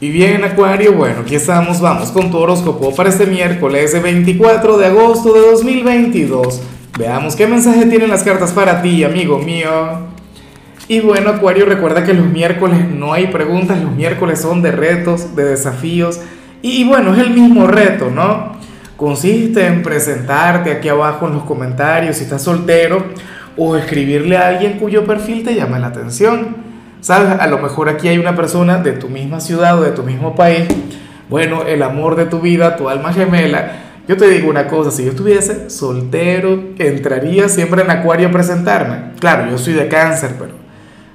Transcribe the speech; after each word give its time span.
Y 0.00 0.10
bien, 0.10 0.44
Acuario, 0.44 0.92
bueno, 0.92 1.22
aquí 1.22 1.34
estamos, 1.34 1.80
vamos 1.80 2.12
con 2.12 2.30
tu 2.30 2.38
horóscopo 2.38 2.94
para 2.94 3.08
este 3.08 3.26
miércoles 3.26 4.00
24 4.00 4.78
de 4.78 4.86
agosto 4.86 5.32
de 5.32 5.40
2022. 5.40 6.62
Veamos 6.96 7.34
qué 7.34 7.48
mensaje 7.48 7.84
tienen 7.86 8.08
las 8.08 8.22
cartas 8.22 8.52
para 8.52 8.80
ti, 8.80 9.02
amigo 9.02 9.40
mío. 9.40 9.70
Y 10.86 11.00
bueno, 11.00 11.30
Acuario, 11.30 11.66
recuerda 11.66 12.04
que 12.04 12.14
los 12.14 12.26
miércoles 12.26 12.88
no 12.88 13.12
hay 13.12 13.26
preguntas, 13.26 13.82
los 13.82 13.90
miércoles 13.90 14.40
son 14.40 14.62
de 14.62 14.70
retos, 14.70 15.34
de 15.34 15.44
desafíos. 15.44 16.20
Y, 16.62 16.84
bueno, 16.84 17.12
es 17.12 17.18
el 17.18 17.30
mismo 17.30 17.66
reto, 17.66 18.08
¿no? 18.08 18.52
Consiste 18.96 19.66
en 19.66 19.82
presentarte 19.82 20.70
aquí 20.70 20.88
abajo 20.88 21.26
en 21.26 21.34
los 21.34 21.42
comentarios 21.42 22.18
si 22.18 22.22
estás 22.22 22.42
soltero 22.42 23.04
o 23.56 23.76
escribirle 23.76 24.36
a 24.36 24.46
alguien 24.46 24.78
cuyo 24.78 25.04
perfil 25.04 25.42
te 25.42 25.56
llame 25.56 25.80
la 25.80 25.88
atención. 25.88 26.67
¿Sabes? 27.00 27.40
A 27.40 27.46
lo 27.46 27.58
mejor 27.58 27.88
aquí 27.88 28.08
hay 28.08 28.18
una 28.18 28.34
persona 28.34 28.78
de 28.78 28.92
tu 28.92 29.08
misma 29.08 29.40
ciudad 29.40 29.78
o 29.78 29.82
de 29.82 29.92
tu 29.92 30.02
mismo 30.02 30.34
país. 30.34 30.66
Bueno, 31.28 31.62
el 31.62 31.82
amor 31.82 32.16
de 32.16 32.26
tu 32.26 32.40
vida, 32.40 32.76
tu 32.76 32.88
alma 32.88 33.12
gemela. 33.12 33.72
Yo 34.08 34.16
te 34.16 34.28
digo 34.28 34.48
una 34.48 34.66
cosa, 34.66 34.90
si 34.90 35.04
yo 35.04 35.10
estuviese 35.10 35.70
soltero, 35.70 36.58
entraría 36.78 37.48
siempre 37.48 37.82
en 37.82 37.90
Acuario 37.90 38.28
a 38.28 38.30
presentarme. 38.30 39.12
Claro, 39.20 39.50
yo 39.50 39.58
soy 39.58 39.74
de 39.74 39.86
cáncer, 39.86 40.32
pero, 40.38 40.52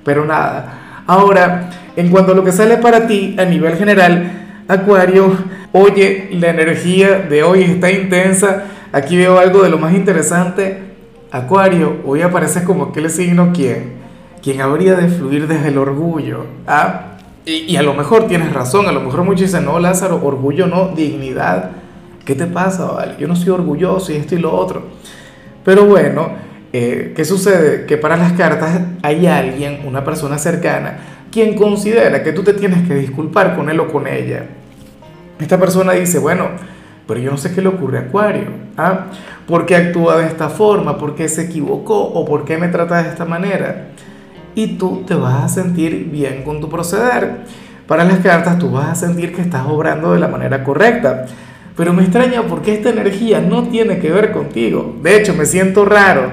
pero 0.05 0.26
nada. 0.26 1.04
Ahora, 1.08 1.70
en 1.96 2.10
cuanto 2.10 2.32
a 2.32 2.36
lo 2.36 2.44
que 2.44 2.52
sale 2.52 2.77
para 2.77 3.08
ti 3.08 3.36
a 3.38 3.46
nivel 3.46 3.76
general, 3.76 4.63
Acuario, 4.68 5.36
oye, 5.74 6.30
la 6.34 6.50
energía 6.50 7.20
de 7.20 7.44
hoy 7.44 7.63
está 7.63 7.91
intensa. 7.91 8.66
Aquí 8.94 9.18
veo 9.18 9.40
algo 9.40 9.63
de 9.63 9.70
lo 9.70 9.80
más 9.80 9.94
interesante. 9.94 10.94
Acuario, 11.32 11.98
hoy 12.05 12.22
aparece 12.22 12.63
como 12.63 12.86
aquel 12.86 13.10
signo 13.10 13.52
quien 13.54 14.02
quien 14.44 14.62
habría 14.62 14.96
de 14.96 15.08
fluir 15.08 15.48
desde 15.48 15.70
el 15.70 15.78
orgullo. 15.78 16.46
¿ah? 16.68 17.14
Y, 17.46 17.76
a 17.76 17.82
lo 17.82 17.94
mejor 17.94 18.28
tienes 18.28 18.54
razón, 18.54 18.88
a 18.88 18.92
lo 18.92 19.02
mejor 19.02 19.24
muchos 19.24 19.48
dicen, 19.48 19.66
no, 19.66 19.80
Lázaro, 19.80 20.22
orgullo 20.24 20.68
no, 20.68 20.90
dignidad. 20.90 21.72
¿Qué 22.26 22.36
te 22.36 22.46
pasa? 22.46 22.91
Vale? 22.91 23.16
Yo 23.18 23.27
no 23.27 23.35
soy 23.35 23.50
orgulloso 23.50 24.12
y 24.12 24.16
esto 24.16 24.35
y 24.35 24.40
lo 24.40 24.54
otro. 24.54 24.84
Pero 25.63 25.85
bueno, 25.85 26.30
eh, 26.72 27.13
¿qué 27.16 27.26
sucede? 27.26 27.85
Que 27.85 27.98
para 27.98 28.18
las 28.18 28.34
cartas 28.34 28.82
hay 29.02 29.27
alguien, 29.27 29.82
una 29.85 30.04
persona 30.04 30.38
cercana, 30.38 30.98
quien 31.32 31.55
considera 31.55 32.24
que 32.24 32.34
tú 32.34 32.44
te 32.44 32.54
tienes 32.54 32.88
que 32.88 32.96
disculpar 32.96 33.55
con 33.55 33.70
él 33.70 33.80
o 33.80 33.88
con 33.91 34.07
ella. 34.07 34.46
Esta 35.40 35.57
persona 35.57 35.94
dice, 35.94 36.20
bueno, 36.20 36.50
pero 37.07 37.20
yo 37.20 37.32
no 37.32 37.38
sé 37.38 37.54
qué 37.54 37.62
le 37.62 37.70
ocurre 37.70 37.98
a 37.98 38.02
Acuario. 38.02 38.48
¿ah? 38.78 39.07
¿Por 39.48 39.66
qué 39.66 39.76
actúa 39.76 40.18
de 40.18 40.28
esta 40.28 40.50
forma? 40.50 40.98
¿Por 40.98 41.16
qué 41.16 41.28
se 41.28 41.44
equivocó? 41.44 41.98
¿O 41.98 42.26
por 42.26 42.46
qué 42.46 42.57
me 42.57 42.70
trata 42.70 43.04
de 43.04 43.10
esta 43.10 43.26
manera? 43.26 43.90
Y 44.55 44.77
tú 44.77 45.04
te 45.07 45.15
vas 45.15 45.43
a 45.43 45.49
sentir 45.49 46.09
bien 46.12 46.43
con 46.43 46.62
tu 46.62 46.70
proceder. 46.70 47.41
Para 47.87 48.04
las 48.04 48.20
cartas 48.20 48.57
tú 48.60 48.71
vas 48.71 48.90
a 48.90 48.95
sentir 48.95 49.35
que 49.35 49.41
estás 49.41 49.65
obrando 49.65 50.13
de 50.13 50.20
la 50.20 50.27
manera 50.27 50.63
correcta. 50.63 51.26
Pero 51.76 51.91
me 51.91 52.04
extraña 52.04 52.43
porque 52.43 52.73
esta 52.73 52.90
energía 52.90 53.41
no 53.41 53.63
tiene 53.63 53.99
que 53.99 54.12
ver 54.12 54.32
contigo. 54.32 54.95
De 55.01 55.18
hecho, 55.18 55.34
me 55.34 55.45
siento 55.45 55.85
raro, 55.85 56.32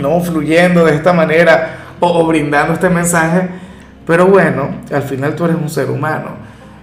no 0.00 0.20
fluyendo 0.20 0.84
de 0.86 0.94
esta 0.94 1.12
manera 1.12 1.76
o, 2.00 2.26
brindando 2.26 2.72
este 2.72 2.88
mensaje. 2.88 3.48
Pero 4.06 4.26
bueno, 4.26 4.70
al 4.90 5.02
final 5.02 5.34
tú 5.34 5.44
eres 5.44 5.56
un 5.60 5.68
ser 5.68 5.90
humano. 5.90 6.30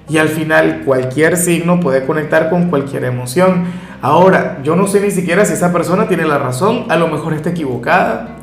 Y 0.08 0.20
al 0.20 0.30
final 0.30 0.84
cualquier 0.86 1.36
signo 1.36 1.80
puede 1.80 2.06
conectar 2.06 2.52
con 2.52 2.70
cualquier 2.70 3.06
emoción. 3.06 3.66
Ahora, 4.04 4.60
yo 4.64 4.76
no 4.76 4.86
sé 4.86 5.02
ni 5.02 5.10
siquiera 5.10 5.44
si 5.46 5.54
esa 5.54 5.74
persona 5.74 6.08
tiene 6.08 6.26
la 6.26 6.38
razón, 6.38 6.86
a 6.90 6.96
lo 6.96 7.08
mejor 7.08 7.34
está 7.34 7.50
equivocada 7.50 8.36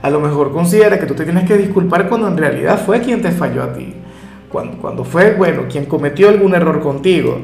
a 0.00 0.10
lo 0.10 0.20
mejor 0.20 0.52
considera 0.52 0.98
que 0.98 1.06
tú 1.06 1.14
te 1.14 1.24
tienes 1.24 1.44
que 1.44 1.56
disculpar 1.56 2.08
cuando 2.08 2.28
en 2.28 2.36
realidad 2.36 2.80
fue 2.84 3.00
quien 3.00 3.20
te 3.20 3.30
falló 3.30 3.62
a 3.62 3.72
ti. 3.72 3.94
Cuando, 4.48 4.78
cuando 4.78 5.04
fue, 5.04 5.34
bueno, 5.34 5.62
quien 5.70 5.86
cometió 5.86 6.28
algún 6.28 6.54
error 6.54 6.80
contigo. 6.80 7.38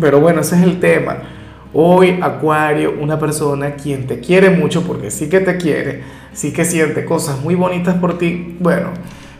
Pero 0.00 0.20
bueno, 0.20 0.42
ese 0.42 0.56
es 0.56 0.62
el 0.62 0.78
tema. 0.78 1.16
Hoy, 1.72 2.18
Acuario, 2.22 2.94
una 3.00 3.18
persona 3.18 3.74
quien 3.74 4.06
te 4.06 4.20
quiere 4.20 4.50
mucho, 4.50 4.82
porque 4.82 5.10
sí 5.10 5.28
que 5.28 5.40
te 5.40 5.56
quiere, 5.56 6.02
sí 6.32 6.52
que 6.52 6.64
siente 6.64 7.04
cosas 7.04 7.40
muy 7.42 7.54
bonitas 7.54 7.96
por 7.96 8.18
ti, 8.18 8.56
bueno, 8.60 8.90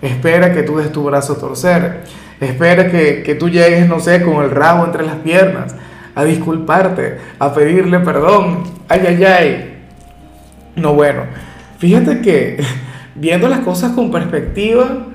espera 0.02 0.52
que 0.52 0.62
tú 0.62 0.78
des 0.78 0.92
tu 0.92 1.04
brazo 1.04 1.34
a 1.34 1.38
torcer. 1.38 2.02
Espera 2.40 2.90
que, 2.90 3.22
que 3.22 3.34
tú 3.34 3.48
llegues, 3.48 3.88
no 3.88 4.00
sé, 4.00 4.22
con 4.22 4.44
el 4.44 4.50
rabo 4.50 4.84
entre 4.84 5.06
las 5.06 5.16
piernas, 5.16 5.74
a 6.14 6.24
disculparte, 6.24 7.18
a 7.38 7.54
pedirle 7.54 8.00
perdón. 8.00 8.64
Ay, 8.88 9.04
ay, 9.06 9.24
ay. 9.24 9.74
No, 10.76 10.92
bueno. 10.92 11.22
Fíjate 11.78 12.20
que 12.20 12.62
viendo 13.14 13.48
las 13.48 13.60
cosas 13.60 13.92
con 13.92 14.10
perspectiva, 14.10 15.06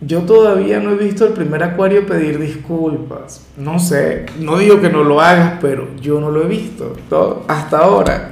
yo 0.00 0.22
todavía 0.22 0.78
no 0.78 0.92
he 0.92 0.96
visto 0.96 1.26
el 1.26 1.32
primer 1.32 1.62
acuario 1.62 2.06
pedir 2.06 2.38
disculpas. 2.38 3.46
No 3.56 3.78
sé, 3.78 4.26
no 4.38 4.58
digo 4.58 4.80
que 4.80 4.90
no 4.90 5.02
lo 5.02 5.20
hagas, 5.20 5.54
pero 5.60 5.88
yo 6.00 6.20
no 6.20 6.30
lo 6.30 6.44
he 6.44 6.46
visto 6.46 6.96
todo, 7.08 7.44
hasta 7.48 7.78
ahora. 7.78 8.30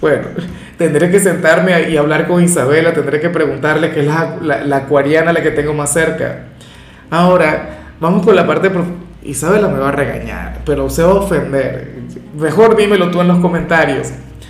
Bueno, 0.00 0.28
tendré 0.78 1.10
que 1.10 1.20
sentarme 1.20 1.90
y 1.90 1.96
hablar 1.96 2.26
con 2.26 2.42
Isabela, 2.42 2.92
tendré 2.92 3.20
que 3.20 3.30
preguntarle 3.30 3.92
qué 3.92 4.00
es 4.00 4.06
la, 4.06 4.38
la, 4.40 4.76
acuariana 4.76 5.32
la 5.32 5.42
que 5.42 5.50
tengo 5.52 5.74
más 5.74 5.92
cerca. 5.92 6.46
Ahora, 7.10 7.94
vamos 8.00 8.24
con 8.24 8.34
la 8.34 8.46
parte... 8.46 8.70
Isabela 9.22 9.68
me 9.68 9.78
va 9.78 9.90
a 9.90 9.92
regañar, 9.92 10.60
pero 10.64 10.88
se 10.88 11.02
va 11.02 11.10
a 11.10 11.14
ofender. 11.16 11.94
Mejor 12.34 12.74
dímelo 12.74 13.10
tú 13.10 13.20
en 13.20 13.28
los 13.28 13.38
comentarios. 13.38 14.12